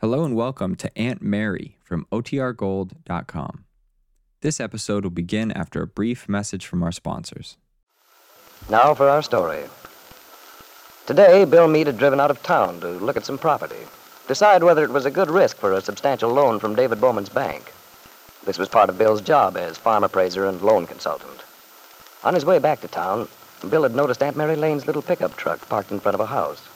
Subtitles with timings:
[0.00, 3.64] Hello and welcome to Aunt Mary from OTRGold.com.
[4.40, 7.58] This episode will begin after a brief message from our sponsors.
[8.70, 9.64] Now for our story.
[11.04, 13.84] Today, Bill Meade had driven out of town to look at some property,
[14.26, 17.70] decide whether it was a good risk for a substantial loan from David Bowman's bank.
[18.46, 21.44] This was part of Bill's job as farm appraiser and loan consultant.
[22.24, 23.28] On his way back to town,
[23.68, 26.66] Bill had noticed Aunt Mary Lane's little pickup truck parked in front of a house.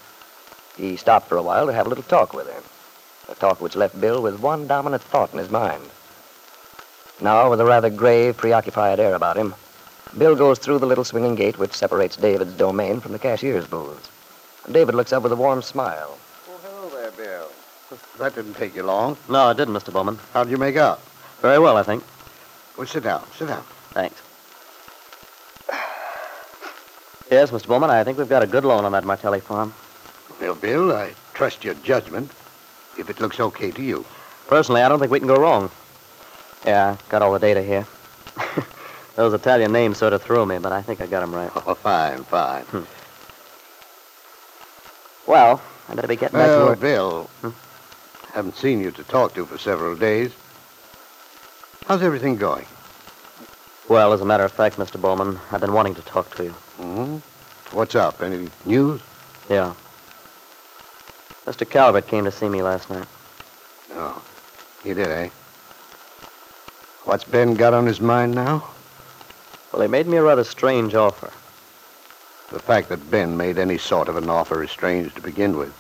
[0.77, 2.63] He stopped for a while to have a little talk with her,
[3.29, 5.83] a talk which left Bill with one dominant thought in his mind.
[7.21, 9.55] Now, with a rather grave, preoccupied air about him,
[10.19, 14.11] Bill goes through the little swinging gate which separates David's domain from the cashier's booth.
[14.71, 16.19] David looks up with a warm smile.
[16.49, 17.49] Oh, hello there, Bill.
[18.19, 19.17] That didn't take you long.
[19.29, 19.93] No, it didn't, Mr.
[19.93, 20.19] Bowman.
[20.33, 21.01] How did you make out?
[21.41, 22.03] Very well, I think.
[22.77, 23.25] Well, sit down.
[23.37, 23.63] Sit down.
[23.91, 24.21] Thanks.
[27.31, 27.69] Yes, Mr.
[27.69, 29.75] Bowman, I think we've got a good loan on that Martelli farm.
[30.41, 32.31] Well, Bill, I trust your judgment
[32.99, 34.05] if it looks okay to you.
[34.47, 35.71] Personally, I don't think we can go wrong.
[36.67, 37.87] Yeah, got all the data here.
[39.17, 41.51] Those Italian names sort of threw me, but I think I got them right.
[41.55, 42.65] Oh, fine, fine.
[45.27, 46.81] Well, I better be getting back to Well, work.
[46.81, 47.31] Bill,
[48.33, 50.33] haven't seen you to talk to for several days.
[51.87, 52.67] How's everything going?
[53.89, 55.01] Well, as a matter of fact, Mr.
[55.01, 56.51] Bowman, I've been wanting to talk to you.
[56.79, 57.17] hmm
[57.73, 58.23] What's up?
[58.23, 59.01] Any news?
[59.51, 59.75] Yeah.
[61.47, 61.69] Mr.
[61.69, 63.07] Calvert came to see me last night.
[63.91, 64.21] No.
[64.85, 65.29] You did, eh?
[67.05, 68.65] What's Ben got on his mind now?
[69.73, 71.31] Well, he made me a rather strange offer.
[72.51, 75.75] The fact that Ben made any sort of an offer is strange to begin with.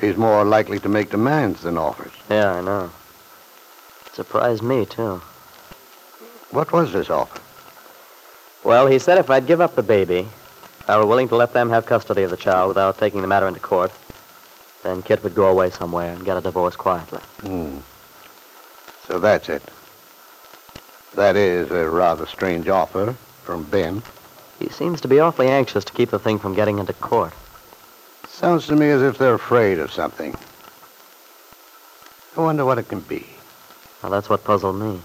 [0.00, 2.12] He's more likely to make demands than offers.
[2.28, 2.90] Yeah, I know.
[4.06, 5.22] It surprised me, too.
[6.50, 7.40] What was this offer?
[8.64, 10.28] Well, he said if I'd give up the baby,
[10.86, 13.48] I were willing to let them have custody of the child without taking the matter
[13.48, 13.92] into court,
[14.82, 17.20] then Kit would go away somewhere and get a divorce quietly.
[17.40, 17.78] Hmm.
[19.06, 19.62] So that's it.
[21.14, 24.02] That is a rather strange offer from Ben.
[24.58, 27.32] He seems to be awfully anxious to keep the thing from getting into court.
[28.28, 30.36] Sounds to me as if they're afraid of something.
[32.36, 33.26] I wonder what it can be.
[34.02, 35.00] Now, that's what puzzled me.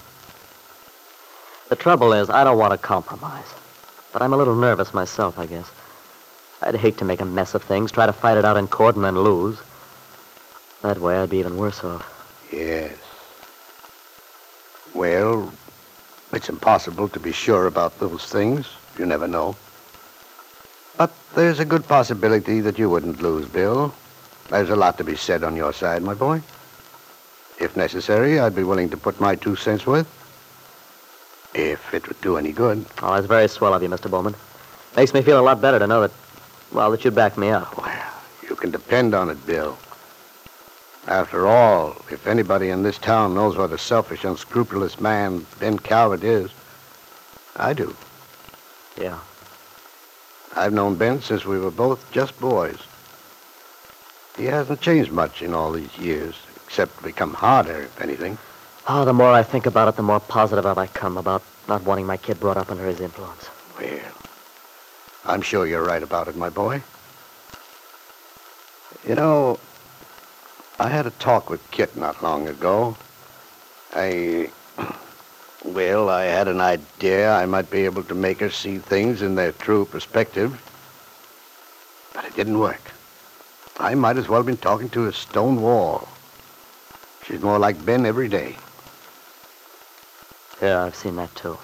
[1.69, 3.51] The trouble is, I don't want to compromise.
[4.11, 5.71] But I'm a little nervous myself, I guess.
[6.65, 8.95] I'd hate to make a mess of things, try to fight it out in court
[8.95, 9.57] and then lose.
[10.81, 12.09] That way, I'd be even worse off.
[12.51, 12.95] Yes.
[14.93, 15.51] Well,
[16.31, 18.67] it's impossible to be sure about those things.
[18.97, 19.55] You never know.
[20.97, 23.93] But there's a good possibility that you wouldn't lose, Bill.
[24.49, 26.41] There's a lot to be said on your side, my boy.
[27.59, 30.07] If necessary, I'd be willing to put my two cents worth.
[31.53, 32.85] If it would do any good.
[33.01, 34.09] Oh, that's very swell of you, Mr.
[34.09, 34.35] Bowman.
[34.95, 36.11] Makes me feel a lot better to know that,
[36.73, 37.77] well, that you'd back me up.
[37.77, 38.13] Well,
[38.47, 39.77] you can depend on it, Bill.
[41.07, 46.23] After all, if anybody in this town knows what a selfish, unscrupulous man Ben Calvert
[46.23, 46.49] is,
[47.55, 47.95] I do.
[48.99, 49.19] Yeah.
[50.55, 52.77] I've known Ben since we were both just boys.
[54.37, 56.35] He hasn't changed much in all these years,
[56.65, 58.37] except become harder, if anything.
[58.87, 62.05] Oh, the more I think about it, the more positive I become about not wanting
[62.05, 63.49] my kid brought up under his influence.
[63.79, 63.99] Well,
[65.25, 66.81] I'm sure you're right about it, my boy.
[69.07, 69.59] You know,
[70.79, 72.95] I had a talk with Kit not long ago.
[73.93, 74.49] I.
[75.65, 79.35] Well, I had an idea I might be able to make her see things in
[79.35, 80.61] their true perspective.
[82.13, 82.91] But it didn't work.
[83.79, 86.09] I might as well have been talking to a stone wall.
[87.25, 88.57] She's more like Ben every day.
[90.61, 91.57] Yeah, I've seen that too.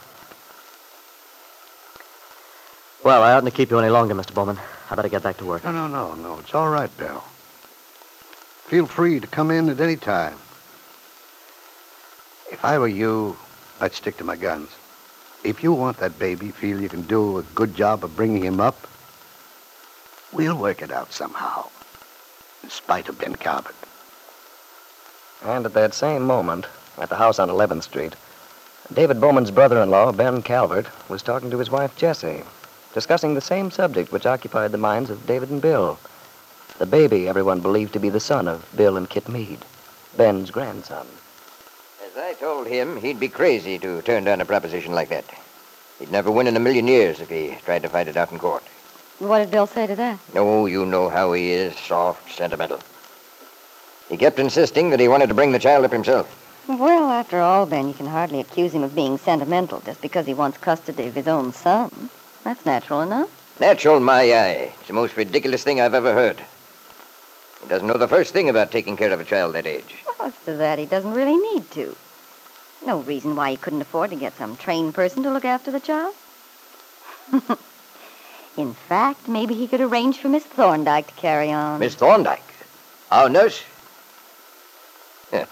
[3.04, 4.34] Well, I oughtn't to keep you any longer, Mr.
[4.34, 4.60] Bowman.
[4.92, 5.64] I better get back to work.
[5.64, 6.40] No, no, no, no.
[6.40, 7.24] It's all right, Bill.
[8.66, 10.36] Feel free to come in at any time.
[12.52, 13.38] If I were you,
[13.80, 14.70] I'd stick to my guns.
[15.46, 18.60] If you want that baby, feel you can do a good job of bringing him
[18.60, 18.76] up,
[20.34, 21.70] we'll work it out somehow,
[22.64, 23.76] in spite of Ben Calvert.
[25.46, 26.66] And at that same moment,
[26.98, 28.16] at the house on 11th Street,
[28.94, 32.44] David Bowman's brother-in-law, Ben Calvert, was talking to his wife, Jessie,
[32.94, 35.98] discussing the same subject which occupied the minds of David and Bill.
[36.78, 39.66] The baby everyone believed to be the son of Bill and Kit Meade,
[40.18, 41.08] Ben's grandson.
[42.04, 45.26] As I told him, he'd be crazy to turn down a proposition like that.
[46.00, 48.40] He'd never win in a million years if he tried to fight it out in
[48.40, 48.64] court.
[49.20, 50.20] What did Bill say to that?
[50.36, 52.80] Oh, you know how he is, soft, sentimental.
[54.08, 56.36] He kept insisting that he wanted to bring the child up himself.
[56.68, 60.34] Well, after all, Ben, you can hardly accuse him of being sentimental just because he
[60.34, 62.10] wants custody of his own son.
[62.44, 63.30] That's natural enough.
[63.60, 64.74] Natural, my eye.
[64.80, 66.42] It's the most ridiculous thing I've ever heard.
[67.62, 69.96] He doesn't know the first thing about taking care of a child that age.
[70.06, 71.96] Well, as that, he doesn't really need to.
[72.86, 75.80] No reason why he couldn't afford to get some trained person to look after the
[75.80, 76.16] child.
[78.58, 81.80] In fact, maybe he could arrange for Miss Thorndyke to carry on.
[81.80, 82.42] Miss Thorndyke,
[83.12, 83.64] our nurse.
[85.32, 85.46] Yeah.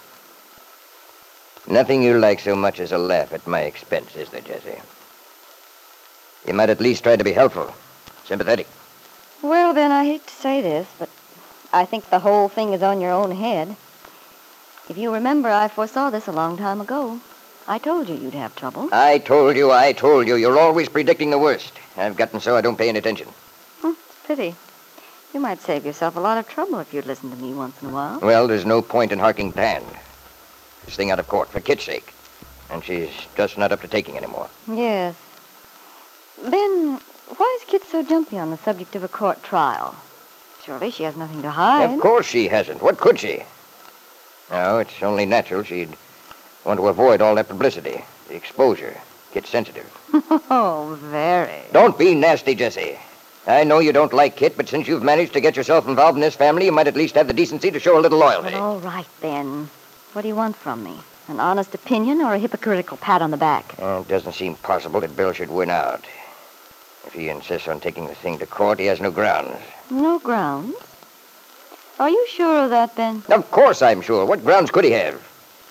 [1.66, 4.80] Nothing you like so much as a laugh at my expense, is there, Jessie?
[6.48, 7.74] You might at least try to be helpful,
[8.24, 8.66] sympathetic.
[9.42, 11.10] Well, then, I hate to say this, but
[11.74, 13.76] I think the whole thing is on your own head.
[14.88, 17.20] If you remember, I foresaw this a long time ago.
[17.66, 18.88] I told you you'd have trouble.
[18.92, 20.36] I told you, I told you.
[20.36, 21.74] You're always predicting the worst.
[21.98, 23.28] I've gotten so I don't pay any attention.
[23.82, 24.54] Hmm, it's a pity.
[25.34, 27.90] You might save yourself a lot of trouble if you'd listen to me once in
[27.90, 28.20] a while.
[28.20, 29.84] Well, there's no point in harking Pan.
[30.86, 32.14] This thing out of court for Kit's sake.
[32.70, 34.48] And she's just not up to taking anymore.
[34.66, 35.14] Yes.
[36.44, 37.00] Ben,
[37.36, 39.96] why is Kit so jumpy on the subject of a court trial?
[40.64, 41.90] Surely she has nothing to hide.
[41.90, 42.82] Of course she hasn't.
[42.82, 43.42] What could she?
[44.50, 45.96] No, it's only natural she'd
[46.64, 48.96] want to avoid all that publicity, the exposure.
[49.32, 49.90] Kit's sensitive.
[50.50, 51.62] oh, very.
[51.72, 52.98] Don't be nasty, Jessie.
[53.46, 56.20] I know you don't like Kit, but since you've managed to get yourself involved in
[56.20, 58.52] this family, you might at least have the decency to show a little loyalty.
[58.52, 59.68] Well, all right, Ben.
[60.12, 60.98] What do you want from me?
[61.28, 63.74] An honest opinion or a hypocritical pat on the back?
[63.78, 66.04] Well, it doesn't seem possible that Bill should win out.
[67.08, 69.56] If he insists on taking the thing to court, he has no grounds.
[69.90, 70.76] No grounds?
[71.98, 73.22] Are you sure of that, Ben?
[73.30, 74.26] Of course I'm sure.
[74.26, 75.18] What grounds could he have?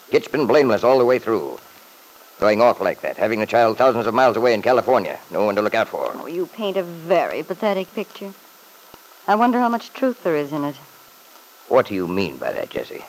[0.10, 1.60] Kit's been blameless all the way through.
[2.40, 5.54] Going off like that, having the child thousands of miles away in California, no one
[5.54, 6.12] to look out for.
[6.16, 8.34] Oh, you paint a very pathetic picture.
[9.28, 10.76] I wonder how much truth there is in it.
[11.68, 13.06] What do you mean by that, Jessie?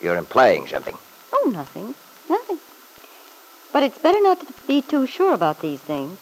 [0.00, 0.96] You're implying something.
[1.32, 1.96] Oh, nothing.
[2.30, 2.60] Nothing.
[3.72, 6.18] But it's better not to be too sure about these things.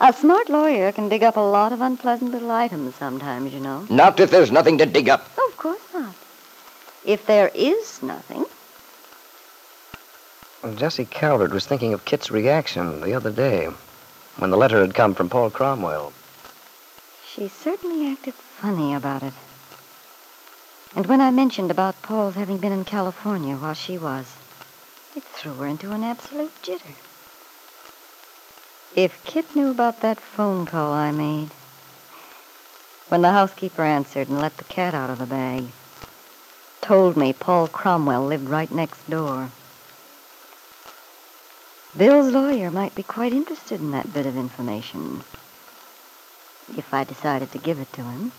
[0.00, 3.86] A smart lawyer can dig up a lot of unpleasant little items sometimes, you know.
[3.88, 5.28] Not if there's nothing to dig up.
[5.38, 6.14] Oh, of course not.
[7.04, 8.44] If there is nothing,
[10.62, 13.68] Well, Jessie Calvert was thinking of Kit's reaction the other day
[14.36, 16.12] when the letter had come from Paul Cromwell.
[17.26, 19.34] she certainly acted funny about it.
[20.96, 24.34] And when I mentioned about Paul's having been in California while she was,
[25.14, 26.94] it threw her into an absolute jitter.
[28.96, 31.50] If Kit knew about that phone call I made,
[33.08, 35.64] when the housekeeper answered and let the cat out of the bag,
[36.80, 39.50] told me Paul Cromwell lived right next door.
[41.96, 45.24] Bill's lawyer might be quite interested in that bit of information
[46.76, 48.30] if I decided to give it to him.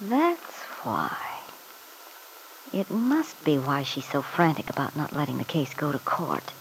[0.00, 1.16] That's why.
[2.72, 6.52] It must be why she's so frantic about not letting the case go to court.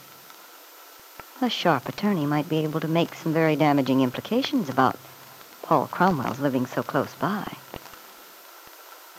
[1.41, 4.97] A sharp attorney might be able to make some very damaging implications about
[5.61, 7.55] Paul Cromwell's living so close by.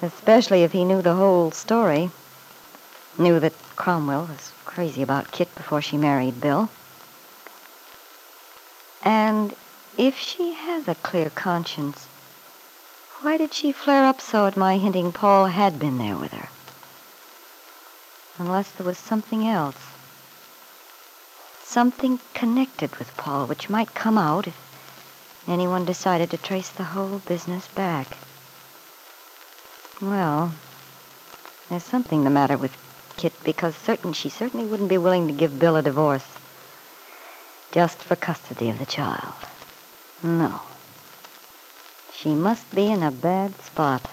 [0.02, 2.10] Especially if he knew the whole story.
[3.16, 6.68] Knew that Cromwell was crazy about Kit before she married Bill.
[9.02, 9.54] And
[9.96, 12.06] if she has a clear conscience,
[13.22, 16.50] why did she flare up so at my hinting Paul had been there with her?
[18.38, 19.76] Unless there was something else.
[21.70, 24.56] Something connected with Paul which might come out if
[25.46, 28.16] anyone decided to trace the whole business back.
[30.02, 30.52] Well,
[31.68, 32.76] there's something the matter with
[33.16, 36.26] Kit because certain she certainly wouldn't be willing to give Bill a divorce
[37.70, 39.34] just for custody of the child.
[40.24, 40.62] No.
[42.12, 44.10] She must be in a bad spot.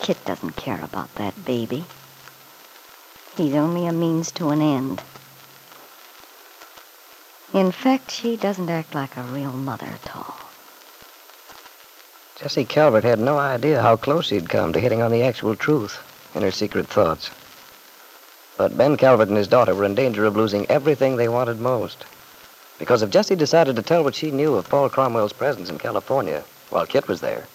[0.00, 1.84] Kit doesn't care about that baby.
[3.36, 5.00] He's only a means to an end.
[7.54, 10.36] In fact, she doesn't act like a real mother at all.
[12.36, 16.02] Jessie Calvert had no idea how close he'd come to hitting on the actual truth
[16.34, 17.30] in her secret thoughts.
[18.58, 22.04] But Ben Calvert and his daughter were in danger of losing everything they wanted most.
[22.78, 26.44] Because if Jessie decided to tell what she knew of Paul Cromwell's presence in California
[26.68, 27.46] while Kit was there,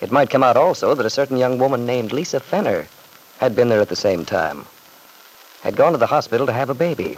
[0.00, 2.86] it might come out also that a certain young woman named Lisa Fenner
[3.38, 4.66] had been there at the same time,
[5.62, 7.16] had gone to the hospital to have a baby,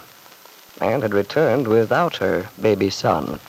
[0.80, 3.40] and had returned without her baby son.